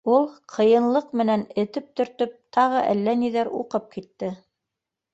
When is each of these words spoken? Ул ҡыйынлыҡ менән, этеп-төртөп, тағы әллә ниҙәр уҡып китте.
Ул 0.11 0.23
ҡыйынлыҡ 0.53 1.11
менән, 1.21 1.43
этеп-төртөп, 1.65 2.35
тағы 2.59 2.83
әллә 2.97 3.17
ниҙәр 3.23 3.55
уҡып 3.63 3.91
китте. 3.97 4.37